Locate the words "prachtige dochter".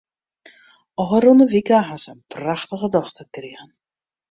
2.33-3.25